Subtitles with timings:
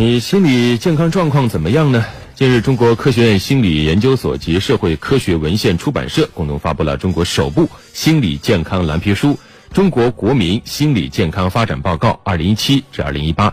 [0.00, 2.02] 你心理健康状况怎么样呢？
[2.34, 9.32] 近日，中国科学院心理研究所及社会科学文献出版社共同发布了中国首部心理健康蓝皮书
[9.74, 13.50] 《中国国民心理健康发展报告（二零一七至二零一八）》。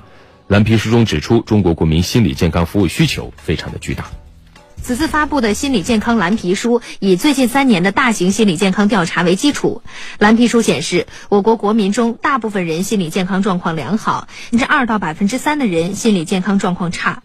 [0.48, 4.10] 蓝皮书中指出，中国国民心理健康服务需求非常的巨大。
[4.88, 9.82] 此次发布的心理健康蓝皮书以最近三年的大型心理健康调查为基础。
[10.18, 17.22] 蓝皮书显示，我国国民中大部分人心理健康状况良好，百分之二到百分之三的人心理健康状况差。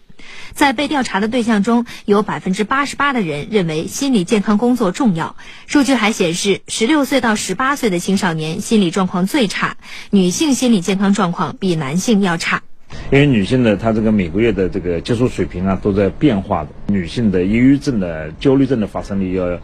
[0.51, 5.37] 在被调查的对象中，有百分之八十八的人认为心理健康工作重要。
[5.65, 9.77] 数据还显示，十六岁到十八岁的青少年心理状况最差，
[10.09, 12.61] 女性心理健康状况比男性要差。
[13.11, 19.59] 因为女性的她这个每个月的这个激素水平啊都在变化的，女性的抑郁症的、焦虑症的发生率要，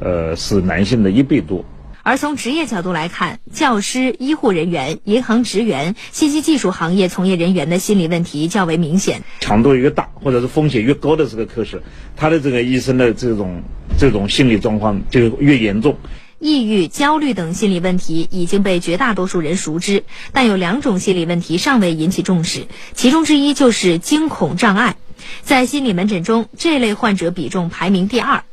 [0.00, 1.64] 呃，是男性的一倍多。
[2.04, 9.20] 而从职业角度来看，教师、医护人员、银行职员、信息技术行业从业人员的心理问题较为明显。
[9.40, 11.82] 强度越大，或者是风险越高的这个科室，
[12.16, 13.60] 他的这个医生的这种
[13.98, 15.94] 这种心理状况就越严重。
[16.40, 24.96] 抑郁、焦虑等心理问题已经被绝大多数人熟知，但有两种心理问题尚未引起重视，其中之一就是惊恐障碍。
[25.42, 28.44] 在心理门诊中，这类患者比重排名第二，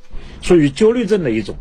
[0.42, 1.56] 属于焦虑症的一种。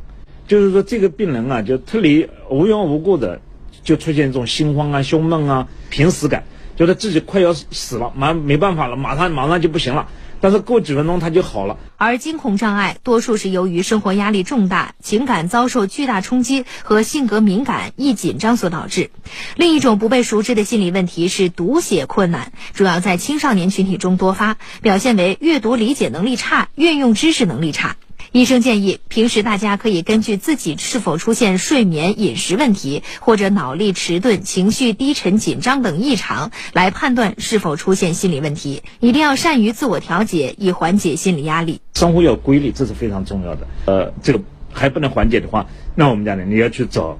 [0.48, 3.40] 就是说，这个病人啊，就特别无缘无故的
[3.82, 6.44] 就出现这种心慌啊、胸闷啊、濒死感，
[6.76, 10.08] 觉得自己快要死了，马没办法了，马上马上就不行了。
[10.40, 11.78] 但是过几分钟他就好了。
[11.96, 19.10] 而惊恐障碍多数是由于生活压力重大、情感遭受巨大冲击和性格敏感易紧张所导致。
[19.56, 27.96] 另一种不被熟知的心理问题是读写困难，主要在青少年群体中多发，表现为阅读理解能力差、运用知识能力差。
[28.34, 38.82] 医生建议，平时大家可以根据自己是否出现睡眠、饮食问题，或者脑力迟钝、情绪低沉、紧张等异常，来判断是否出现心理问题。
[38.98, 41.80] 一定要善于自我调节，以缓解心理压力。
[41.94, 43.68] 生活要规律，这是非常重要的。
[43.86, 44.40] 呃，这个
[44.72, 47.16] 还不能缓解的话，那我们讲呢，你要去找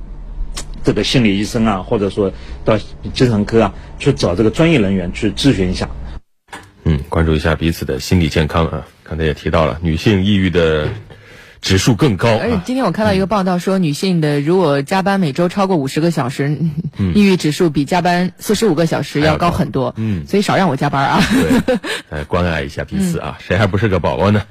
[0.83, 2.33] 这个心理医生啊，或者说
[2.65, 2.77] 到
[3.13, 5.89] 精神科啊，去找这个专业人员去咨询一下。
[6.83, 8.85] 嗯，关注一下彼此的心理健康啊。
[9.05, 10.89] 刚才也提到了，女性抑郁的
[11.61, 12.39] 指数更高。
[12.39, 16.59] 而且今天我看到一个报道说，女性的如果加班每周超过五十个小时，
[17.15, 19.95] 抑郁指数比加班四十五个小时要高很多。
[19.99, 21.23] 嗯，所以少让我加班啊。
[22.11, 24.43] 对，关爱一下彼此啊，谁还不是个宝宝呢？